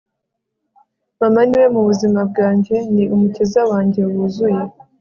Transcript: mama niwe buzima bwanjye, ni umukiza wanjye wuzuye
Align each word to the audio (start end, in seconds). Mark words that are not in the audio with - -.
mama 1.19 1.41
niwe 1.47 1.65
buzima 1.89 2.21
bwanjye, 2.29 2.75
ni 2.93 3.03
umukiza 3.13 3.61
wanjye 3.71 4.01
wuzuye 4.11 4.61